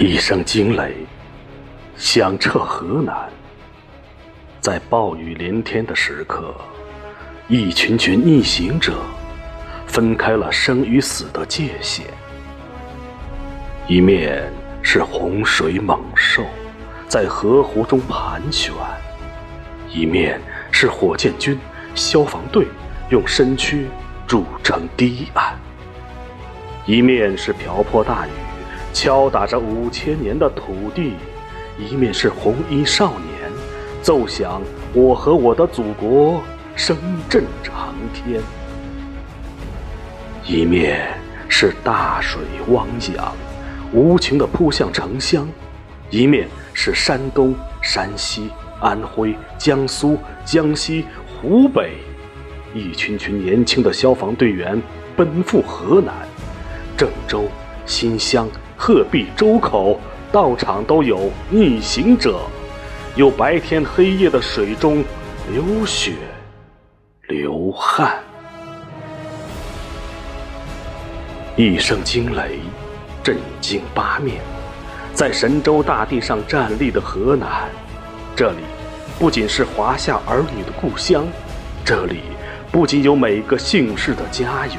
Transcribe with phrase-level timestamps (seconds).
[0.00, 0.94] 一声惊雷，
[1.96, 3.28] 响彻河南。
[4.60, 6.54] 在暴雨连天的时刻，
[7.48, 8.96] 一群群逆行者
[9.88, 12.06] 分开了生与死的界限。
[13.88, 14.48] 一面
[14.82, 16.44] 是洪水猛兽
[17.08, 18.72] 在河湖中盘旋，
[19.92, 20.40] 一面
[20.70, 21.58] 是火箭军、
[21.96, 22.68] 消防队
[23.10, 23.88] 用身躯
[24.28, 25.58] 筑成堤岸，
[26.86, 28.30] 一面是瓢泼大雨。
[29.00, 31.12] 敲打着五千年的土地，
[31.78, 33.52] 一面是红衣少年
[34.02, 34.60] 奏响
[34.92, 36.42] “我和我的祖国”，
[36.74, 36.96] 声
[37.30, 38.42] 震长天；
[40.44, 41.16] 一面
[41.48, 43.32] 是大水汪洋，
[43.92, 45.46] 无情地扑向城乡；
[46.10, 51.04] 一面是山东、山西、安徽、江苏、江西、
[51.40, 51.92] 湖北，
[52.74, 54.82] 一群群年轻的消防队员
[55.16, 56.12] 奔赴河南、
[56.96, 57.44] 郑州、
[57.86, 58.48] 新乡。
[58.80, 59.98] 鹤壁、周口
[60.30, 62.38] 道场都有逆行者，
[63.16, 65.04] 有白天黑夜的水中
[65.52, 66.12] 流血
[67.26, 68.22] 流汗。
[71.56, 72.60] 一声惊雷，
[73.20, 74.36] 震惊八面。
[75.12, 77.68] 在神州大地上站立的河南，
[78.36, 78.58] 这里
[79.18, 81.26] 不仅是华夏儿女的故乡，
[81.84, 82.20] 这里
[82.70, 84.78] 不仅有每个姓氏的家园，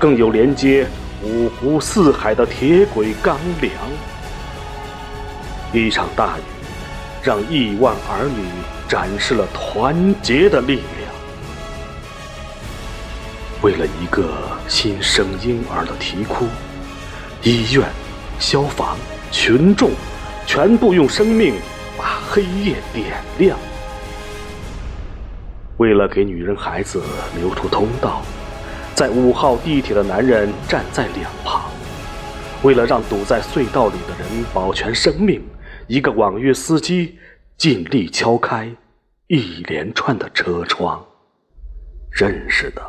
[0.00, 0.84] 更有连接。
[1.24, 3.72] 五湖四海的铁轨钢梁，
[5.72, 6.42] 一场大雨
[7.22, 8.44] 让亿万儿女
[8.86, 11.10] 展示了团结的力量。
[13.62, 14.28] 为了一个
[14.68, 16.44] 新生婴儿的啼哭，
[17.42, 17.88] 医院、
[18.38, 18.98] 消防、
[19.30, 19.92] 群众
[20.46, 21.54] 全部用生命
[21.96, 23.58] 把黑夜点亮。
[25.78, 27.02] 为了给女人孩子
[27.40, 28.20] 留出通道。
[28.94, 31.68] 在五号地铁的男人站在两旁，
[32.62, 35.42] 为了让堵在隧道里的人保全生命，
[35.88, 37.18] 一个网约司机
[37.56, 38.70] 尽力敲开
[39.26, 41.04] 一连串的车窗。
[42.12, 42.80] 认识的，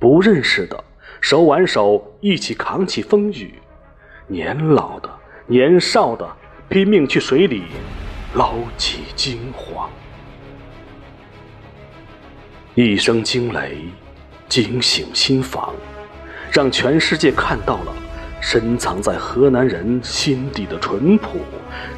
[0.00, 0.82] 不认识的，
[1.20, 3.46] 手挽手一起扛起风雨；
[4.26, 5.08] 年老的，
[5.46, 6.28] 年少的，
[6.68, 7.62] 拼命去水里
[8.34, 9.88] 捞起金黄。
[12.74, 13.78] 一声惊雷。
[14.48, 15.74] 惊醒心房，
[16.52, 17.92] 让全世界看到了
[18.40, 21.38] 深藏在河南人心底的淳朴，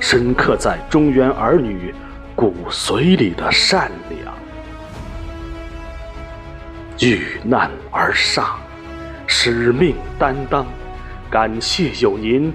[0.00, 1.94] 深刻在中原儿女
[2.34, 4.34] 骨髓里的善良。
[7.00, 8.58] 遇难而上，
[9.26, 10.64] 使命担当，
[11.30, 12.52] 感谢有您，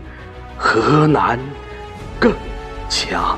[0.58, 1.38] 河南
[2.20, 2.34] 更
[2.90, 3.38] 强。